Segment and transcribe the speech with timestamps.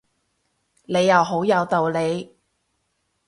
[0.85, 2.35] 你又好有道理